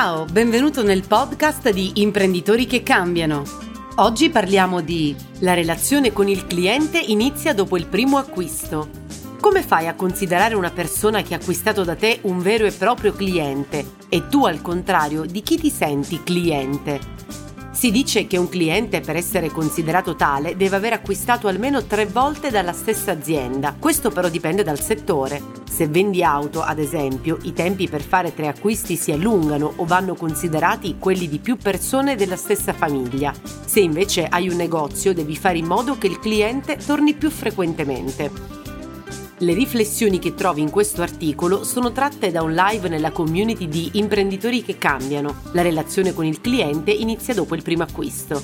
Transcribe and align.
Ciao, 0.00 0.26
benvenuto 0.26 0.84
nel 0.84 1.04
podcast 1.04 1.70
di 1.70 1.90
Imprenditori 1.96 2.66
che 2.66 2.84
cambiano. 2.84 3.42
Oggi 3.96 4.30
parliamo 4.30 4.80
di 4.80 5.12
La 5.40 5.54
relazione 5.54 6.12
con 6.12 6.28
il 6.28 6.46
cliente 6.46 7.00
inizia 7.00 7.52
dopo 7.52 7.76
il 7.76 7.88
primo 7.88 8.16
acquisto. 8.16 8.90
Come 9.40 9.60
fai 9.60 9.88
a 9.88 9.96
considerare 9.96 10.54
una 10.54 10.70
persona 10.70 11.22
che 11.22 11.34
ha 11.34 11.38
acquistato 11.38 11.82
da 11.82 11.96
te 11.96 12.20
un 12.22 12.38
vero 12.38 12.64
e 12.64 12.70
proprio 12.70 13.12
cliente 13.12 13.94
e 14.08 14.28
tu 14.28 14.46
al 14.46 14.62
contrario 14.62 15.24
di 15.24 15.42
chi 15.42 15.58
ti 15.58 15.68
senti 15.68 16.22
cliente? 16.22 17.00
Si 17.78 17.92
dice 17.92 18.26
che 18.26 18.36
un 18.36 18.48
cliente 18.48 18.98
per 18.98 19.14
essere 19.14 19.52
considerato 19.52 20.16
tale 20.16 20.56
deve 20.56 20.74
aver 20.74 20.94
acquistato 20.94 21.46
almeno 21.46 21.84
tre 21.84 22.06
volte 22.06 22.50
dalla 22.50 22.72
stessa 22.72 23.12
azienda. 23.12 23.76
Questo 23.78 24.10
però 24.10 24.28
dipende 24.28 24.64
dal 24.64 24.80
settore. 24.80 25.40
Se 25.70 25.86
vendi 25.86 26.24
auto, 26.24 26.60
ad 26.60 26.80
esempio, 26.80 27.38
i 27.42 27.52
tempi 27.52 27.88
per 27.88 28.02
fare 28.02 28.34
tre 28.34 28.48
acquisti 28.48 28.96
si 28.96 29.12
allungano 29.12 29.74
o 29.76 29.84
vanno 29.84 30.16
considerati 30.16 30.96
quelli 30.98 31.28
di 31.28 31.38
più 31.38 31.56
persone 31.56 32.16
della 32.16 32.34
stessa 32.34 32.72
famiglia. 32.72 33.32
Se 33.64 33.78
invece 33.78 34.26
hai 34.26 34.48
un 34.48 34.56
negozio, 34.56 35.14
devi 35.14 35.36
fare 35.36 35.58
in 35.58 35.66
modo 35.66 35.96
che 35.98 36.08
il 36.08 36.18
cliente 36.18 36.78
torni 36.84 37.14
più 37.14 37.30
frequentemente. 37.30 38.57
Le 39.40 39.54
riflessioni 39.54 40.18
che 40.18 40.34
trovi 40.34 40.62
in 40.62 40.70
questo 40.70 41.00
articolo 41.00 41.62
sono 41.62 41.92
tratte 41.92 42.32
da 42.32 42.42
un 42.42 42.54
live 42.54 42.88
nella 42.88 43.12
community 43.12 43.68
di 43.68 43.90
Imprenditori 43.92 44.64
che 44.64 44.78
cambiano. 44.78 45.42
La 45.52 45.62
relazione 45.62 46.12
con 46.12 46.24
il 46.24 46.40
cliente 46.40 46.90
inizia 46.90 47.34
dopo 47.34 47.54
il 47.54 47.62
primo 47.62 47.84
acquisto. 47.84 48.42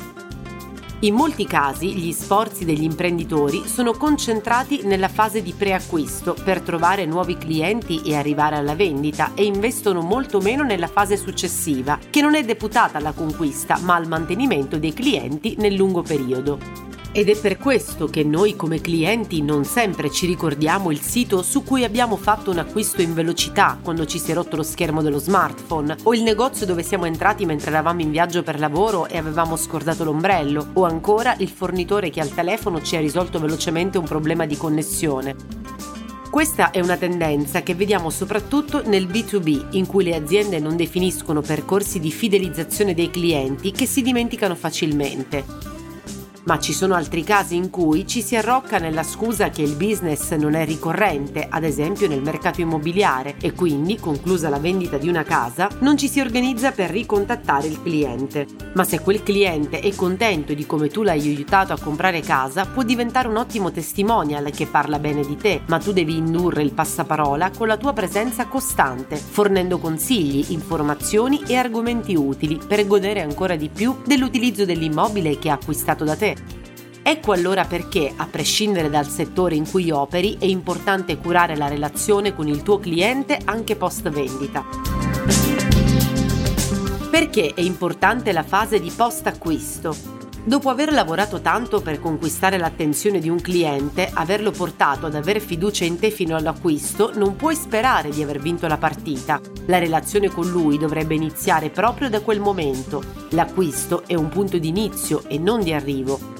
In 1.01 1.15
molti 1.15 1.47
casi 1.47 1.95
gli 1.95 2.12
sforzi 2.12 2.65
degli 2.65 2.84
imprenditori 2.84 3.65
sono 3.67 3.93
concentrati 3.93 4.83
nella 4.84 5.09
fase 5.09 5.43
di 5.43 5.53
preacquisto 5.53 6.37
per 6.45 6.61
trovare 6.61 7.06
nuovi 7.06 7.37
clienti 7.37 8.03
e 8.03 8.15
arrivare 8.15 8.55
alla 8.55 8.77
vendita 8.77 9.33
e 9.34 9.45
investono 9.45 10.01
molto 10.01 10.41
meno 10.41 10.62
nella 10.62 10.87
fase 10.87 11.17
successiva, 11.17 11.98
che 12.09 12.23
non 12.23 12.36
è 12.36 12.45
deputata 12.45 12.98
alla 12.98 13.12
conquista 13.12 13.79
ma 13.81 13.97
al 13.97 14.06
mantenimento 14.06 14.79
dei 14.79 14.92
clienti 14.92 15.56
nel 15.58 15.75
lungo 15.75 16.03
periodo. 16.03 16.94
Ed 17.17 17.29
è 17.29 17.37
per 17.37 17.59
questo 17.59 18.09
che 18.09 18.25
noi 18.25 18.57
come 18.57 18.81
clienti 18.81 19.41
non 19.41 19.65
sempre 19.65 20.11
ci 20.11 20.27
ricordiamo 20.27 20.91
il 20.91 21.01
sito 21.01 21.45
su 21.45 21.62
cui 21.62 21.84
abbiamo 21.84 22.17
fatto 22.17 22.51
un 22.51 22.59
acquisto 22.59 23.03
in 23.03 23.15
velocità 23.15 23.79
quando 23.81 24.05
ci 24.05 24.19
si 24.19 24.33
è 24.33 24.34
rotto 24.34 24.57
lo 24.57 24.65
schermo 24.65 25.01
dello 25.01 25.20
smartphone, 25.20 25.95
o 26.03 26.12
il 26.12 26.25
negozio 26.25 26.67
dove 26.67 26.83
siamo 26.83 27.05
entrati 27.05 27.47
mentre 27.47 27.70
eravamo 27.70 28.01
in 28.01 28.11
viaggio 28.11 28.42
per 28.42 28.59
lavoro 28.59 29.07
e 29.07 29.17
avevamo 29.17 29.55
scordato 29.55 30.03
l'ombrello, 30.03 30.70
o 30.73 30.83
ancora 30.83 31.37
il 31.39 31.51
fornitore 31.51 32.11
che 32.11 32.19
al 32.19 32.35
telefono 32.35 32.83
ci 32.83 32.97
ha 32.97 33.01
risolto 33.01 33.39
velocemente 33.39 33.97
un 33.97 34.07
problema 34.07 34.45
di 34.45 34.57
connessione. 34.57 35.37
Questa 36.29 36.73
è 36.73 36.81
una 36.81 36.97
tendenza 36.97 37.62
che 37.62 37.77
vediamo 37.77 38.11
soprattutto 38.11 38.83
nel 38.89 39.07
B2B, 39.07 39.77
in 39.77 39.87
cui 39.87 40.03
le 40.03 40.17
aziende 40.17 40.59
non 40.59 40.75
definiscono 40.75 41.42
percorsi 41.42 42.01
di 42.01 42.11
fidelizzazione 42.11 42.92
dei 42.92 43.11
clienti 43.11 43.70
che 43.70 43.87
si 43.87 44.03
dimenticano 44.03 44.57
facilmente 44.57 45.73
ma 46.45 46.59
ci 46.59 46.73
sono 46.73 46.95
altri 46.95 47.23
casi 47.23 47.56
in 47.56 47.70
cui 47.70 48.06
ci 48.06 48.23
si 48.23 48.37
arrocca 48.37 48.78
nella 48.78 49.03
scusa 49.03 49.50
che 49.50 49.62
il 49.62 49.77
business 49.77 50.33
non 50.34 50.55
è 50.55 50.64
ricorrente, 50.64 51.47
ad 51.48 51.64
esempio 51.64 52.09
nel 52.09 52.23
mercato 52.23 52.61
immobiliare, 52.61 53.36
e 53.41 53.53
quindi, 53.53 53.98
conclusa 53.98 54.48
la 54.48 54.59
vendita 54.59 54.97
di 54.97 55.09
una 55.09 55.23
casa, 55.23 55.69
non 55.81 55.97
ci 55.97 56.09
si 56.09 56.20
organizza 56.20 56.73
per 56.73 56.91
ricontattare 56.91 57.67
il 57.67 57.83
cliente. 57.83 58.47
Ma 58.75 58.84
se 58.84 59.01
quel 59.01 59.23
cliente 59.23 59.81
è 59.81 59.95
contento 59.95 60.53
di 60.55 60.67
come 60.67 60.89
tu 60.89 61.03
l'hai 61.03 61.20
aiutato 61.20 61.73
a 61.73 61.81
comprare 61.81 62.20
casa, 62.20 62.67
può 62.67 62.83
diventare 62.83 63.29
un 63.29 63.36
ottimo 63.36 63.70
testimonial 63.70 64.51
che 64.51 64.67
parla 64.67 64.98
bene 64.98 65.25
di 65.25 65.36
te, 65.36 65.62
ma 65.67 65.79
tu 65.79 65.92
devi 65.92 66.17
indurre 66.17 66.62
il 66.62 66.73
passaparola 66.73 67.51
con 67.56 67.69
la 67.69 67.77
tua 67.77 67.92
presenza 67.92 68.47
costante, 68.47 69.17
fornendo 69.17 69.79
consigli, 69.79 70.53
informazioni 70.53 71.42
e 71.47 71.56
argomenti 71.56 72.14
utili 72.14 72.58
per 72.67 72.86
godere 72.86 73.23
ancora 73.23 73.56
di 73.56 73.69
più 73.69 73.97
dell'utilizzo 74.05 74.64
dell'immobile 74.64 75.39
che 75.39 75.51
ha 75.51 75.55
acquistato 75.55 76.05
da 76.05 76.17
te 76.17 76.33
Ecco 77.07 77.33
allora 77.33 77.67
perché, 77.67 78.15
a 78.17 78.27
prescindere 78.27 78.89
dal 78.89 79.07
settore 79.07 79.55
in 79.55 79.70
cui 79.70 79.91
operi, 79.91 80.39
è 80.41 80.47
importante 80.47 81.19
curare 81.19 81.55
la 81.55 81.69
relazione 81.69 82.35
con 82.35 82.48
il 82.48 82.63
tuo 82.63 82.79
cliente 82.79 83.39
anche 83.45 83.77
post 83.77 84.09
vendita. 84.09 84.65
Perché 87.11 87.53
è 87.55 87.61
importante 87.61 88.33
la 88.33 88.42
fase 88.42 88.81
di 88.81 88.91
post 88.91 89.27
acquisto? 89.27 89.95
Dopo 90.45 90.70
aver 90.70 90.95
lavorato 90.95 91.42
tanto 91.42 91.83
per 91.83 92.01
conquistare 92.01 92.57
l'attenzione 92.57 93.19
di 93.19 93.29
un 93.29 93.39
cliente, 93.39 94.11
averlo 94.11 94.51
portato 94.51 95.05
ad 95.05 95.15
aver 95.15 95.42
fiducia 95.42 95.85
in 95.85 95.98
te 95.98 96.11
fino 96.11 96.36
all'acquisto, 96.36 97.13
non 97.15 97.36
puoi 97.36 97.55
sperare 97.55 98.09
di 98.09 98.23
aver 98.23 98.41
vinto 98.41 98.67
la 98.67 98.79
partita. 98.79 99.39
La 99.67 99.79
relazione 99.79 100.29
con 100.29 100.48
lui 100.48 100.79
dovrebbe 100.79 101.15
iniziare 101.15 101.69
proprio 101.69 102.09
da 102.09 102.23
quel 102.23 102.41
momento. 102.41 103.03
L'acquisto 103.31 104.05
è 104.07 104.15
un 104.15 104.31
punto 104.31 104.57
di 104.57 104.69
inizio 104.69 105.23
e 105.29 105.39
non 105.39 105.63
di 105.63 105.75
arrivo. 105.75 106.33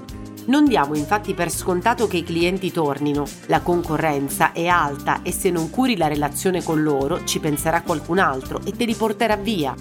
Non 0.47 0.67
diamo 0.67 0.95
infatti 0.95 1.33
per 1.33 1.51
scontato 1.51 2.07
che 2.07 2.19
i 2.19 2.23
clienti 2.23 2.71
tornino, 2.71 3.25
la 3.47 3.63
concorrenza 3.63 4.53
è 4.53 4.67
alta 4.67 5.23
e 5.23 5.33
se 5.33 5.51
non 5.51 5.71
curi 5.71 5.97
la 5.97 6.07
relazione 6.07 6.63
con 6.63 6.83
loro 6.83 7.25
ci 7.25 7.41
penserà 7.41 7.81
qualcun 7.81 8.19
altro 8.19 8.61
e 8.63 8.73
te 8.73 8.85
li 8.85 8.95
porterà 8.95 9.37
via. 9.37 9.75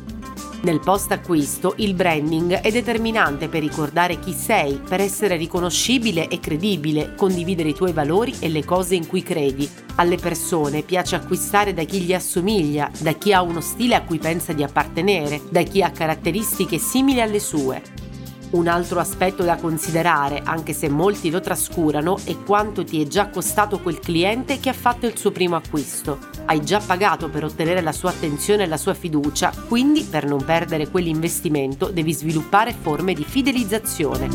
Nel 0.62 0.80
post 0.80 1.12
acquisto 1.12 1.74
il 1.78 1.94
branding 1.94 2.54
è 2.54 2.72
determinante 2.72 3.50
per 3.50 3.60
ricordare 3.60 4.20
chi 4.20 4.32
sei, 4.32 4.80
per 4.88 5.02
essere 5.02 5.36
riconoscibile 5.36 6.30
e 6.30 6.40
credibile, 6.40 7.14
condividere 7.16 7.68
i 7.68 7.74
tuoi 7.74 7.92
valori 7.92 8.34
e 8.40 8.48
le 8.48 8.64
cose 8.64 8.96
in 8.96 9.06
cui 9.06 9.22
credi. 9.22 9.70
Alle 9.96 10.16
persone 10.16 10.84
piace 10.84 11.16
acquistare 11.16 11.74
da 11.74 11.84
chi 11.84 12.00
gli 12.00 12.14
assomiglia, 12.14 12.90
da 13.00 13.12
chi 13.12 13.34
ha 13.34 13.42
uno 13.42 13.60
stile 13.60 13.96
a 13.96 14.04
cui 14.04 14.20
pensa 14.20 14.54
di 14.54 14.64
appartenere, 14.64 15.42
da 15.50 15.64
chi 15.64 15.82
ha 15.82 15.92
caratteristiche 15.92 16.78
simili 16.78 17.20
alle 17.20 17.40
sue. 17.42 18.03
Un 18.54 18.68
altro 18.68 19.00
aspetto 19.00 19.42
da 19.42 19.56
considerare, 19.56 20.44
anche 20.44 20.74
se 20.74 20.88
molti 20.88 21.32
lo 21.32 21.42
trascurano, 21.42 22.20
è 22.24 22.38
quanto 22.38 22.84
ti 22.84 23.02
è 23.02 23.08
già 23.08 23.30
costato 23.30 23.80
quel 23.80 23.98
cliente 23.98 24.60
che 24.60 24.70
ha 24.70 24.74
fatto 24.74 25.08
il 25.08 25.18
suo 25.18 25.32
primo 25.32 25.56
acquisto. 25.56 26.20
Hai 26.46 26.64
già 26.64 26.80
pagato 26.80 27.30
per 27.30 27.46
ottenere 27.46 27.82
la 27.82 27.92
sua 27.92 28.12
attenzione 28.12 28.64
e 28.64 28.68
la 28.68 28.78
sua 28.78 28.94
fiducia, 28.94 29.52
quindi 29.68 30.04
per 30.04 30.26
non 30.26 30.46
perdere 30.46 30.88
quell'investimento 30.88 31.88
devi 31.88 32.14
sviluppare 32.14 32.76
forme 32.80 33.16
di 33.16 33.24
fidelizzazione. 33.24 34.30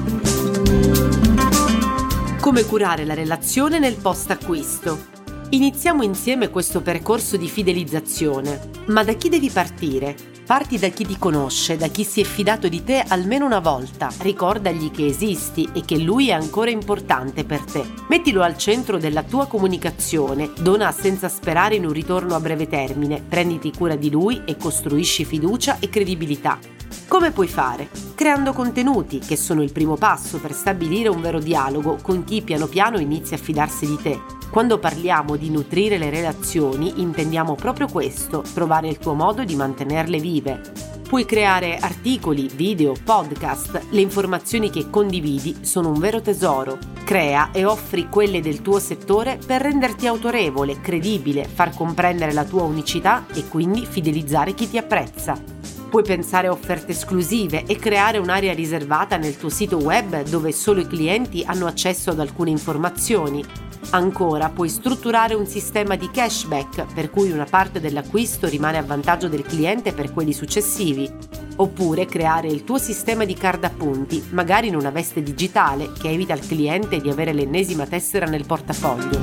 Come 2.41 2.65
curare 2.65 3.05
la 3.05 3.15
relazione 3.15 3.79
nel 3.79 3.95
post 3.95 4.33
acquisto? 4.33 4.99
Iniziamo 5.51 6.03
insieme 6.03 6.51
questo 6.51 6.81
percorso 6.81 7.37
di 7.37 7.49
fidelizzazione. 7.49 8.69
Ma 8.87 9.05
da 9.05 9.13
chi 9.13 9.29
devi 9.29 9.49
partire? 9.49 10.38
Parti 10.49 10.79
da 10.79 10.89
chi 10.89 11.05
ti 11.05 11.19
conosce, 11.19 11.77
da 11.77 11.89
chi 11.89 12.05
si 12.05 12.23
è 12.23 12.25
fidato 12.25 12.69
di 12.69 12.83
te 12.83 13.05
almeno 13.07 13.45
una 13.45 13.59
volta. 13.59 14.11
Ricordagli 14.21 14.91
che 14.91 15.05
esisti 15.05 15.69
e 15.75 15.83
che 15.85 15.99
lui 15.99 16.31
è 16.31 16.33
ancora 16.33 16.71
importante 16.71 17.45
per 17.45 17.61
te. 17.61 17.85
Mettilo 18.09 18.41
al 18.41 18.57
centro 18.57 18.97
della 18.97 19.23
tua 19.23 19.47
comunicazione, 19.47 20.51
dona 20.59 20.91
senza 20.91 21.29
sperare 21.29 21.75
in 21.75 21.85
un 21.85 21.93
ritorno 21.93 22.35
a 22.35 22.41
breve 22.41 22.67
termine, 22.67 23.21
prenditi 23.21 23.71
cura 23.77 23.95
di 23.95 24.09
lui 24.09 24.41
e 24.47 24.57
costruisci 24.57 25.27
fiducia 25.27 25.81
e 25.81 25.91
credibilità. 25.91 26.59
Come 27.07 27.31
puoi 27.31 27.49
fare? 27.49 27.91
Creando 28.15 28.55
contenuti, 28.55 29.19
che 29.19 29.37
sono 29.37 29.63
il 29.63 29.73
primo 29.73 29.97
passo 29.97 30.39
per 30.39 30.55
stabilire 30.55 31.11
un 31.11 31.21
vero 31.21 31.41
dialogo 31.41 31.99
con 32.01 32.25
chi 32.25 32.41
piano 32.41 32.69
piano 32.69 32.99
inizia 32.99 33.37
a 33.37 33.41
fidarsi 33.41 33.87
di 33.87 33.99
te. 34.01 34.38
Quando 34.51 34.79
parliamo 34.79 35.37
di 35.37 35.51
nutrire 35.51 35.99
le 35.99 36.09
relazioni 36.09 37.01
intendiamo 37.03 37.55
proprio 37.55 37.87
questo, 37.87 38.43
trovare 38.55 38.89
il 38.89 38.97
tuo 38.97 39.13
modo 39.13 39.45
di 39.45 39.55
mantenerle 39.55 40.19
vive. 40.19 40.61
Puoi 41.07 41.27
creare 41.27 41.77
articoli, 41.77 42.49
video, 42.55 42.95
podcast, 43.05 43.89
le 43.91 44.01
informazioni 44.01 44.71
che 44.71 44.89
condividi 44.89 45.59
sono 45.61 45.91
un 45.91 45.99
vero 45.99 46.23
tesoro. 46.23 46.79
Crea 47.05 47.51
e 47.53 47.67
offri 47.67 48.09
quelle 48.09 48.41
del 48.41 48.63
tuo 48.63 48.79
settore 48.79 49.39
per 49.45 49.61
renderti 49.61 50.07
autorevole, 50.07 50.81
credibile, 50.81 51.45
far 51.45 51.75
comprendere 51.75 52.33
la 52.33 52.45
tua 52.45 52.63
unicità 52.63 53.27
e 53.35 53.47
quindi 53.49 53.85
fidelizzare 53.85 54.55
chi 54.55 54.69
ti 54.69 54.79
apprezza. 54.79 55.41
Puoi 55.91 56.03
pensare 56.03 56.49
a 56.49 56.53
offerte 56.53 56.93
esclusive 56.93 57.65
e 57.67 57.77
creare 57.77 58.19
un'area 58.19 58.53
riservata 58.53 59.19
nel 59.19 59.37
tuo 59.37 59.51
sito 59.51 59.77
web 59.77 60.23
dove 60.23 60.53
solo 60.53 60.81
i 60.81 60.87
clienti 60.87 61.43
hanno 61.47 61.67
accesso 61.67 62.11
ad 62.11 62.21
alcune 62.21 62.51
informazioni 62.51 63.43
Ancora 63.91 64.51
puoi 64.51 64.69
strutturare 64.69 65.35
un 65.35 65.47
sistema 65.47 65.97
di 65.97 66.11
cashback 66.11 66.93
per 66.93 67.11
cui 67.11 67.31
una 67.31 67.47
parte 67.47 67.81
dell'acquisto 67.81 68.47
rimane 68.47 68.79
a 68.79 68.83
vantaggio 68.83 69.29
del 69.29 69.43
cliente 69.43 69.93
per 69.93 70.13
quelli 70.13 70.33
successivi. 70.33 71.11
Oppure 71.57 72.07
creare 72.07 72.49
il 72.49 72.65
tuo 72.65 72.79
sistema 72.79 73.25
di 73.25 73.35
card 73.35 73.65
appunti, 73.65 74.23
magari 74.31 74.69
in 74.69 74.77
una 74.77 74.91
veste 74.91 75.23
digitale 75.23 75.91
che 75.99 76.11
evita 76.11 76.33
al 76.33 76.47
cliente 76.47 77.01
di 77.01 77.09
avere 77.09 77.33
l'ennesima 77.33 77.87
tessera 77.87 78.27
nel 78.27 78.47
portafoglio. 78.47 79.21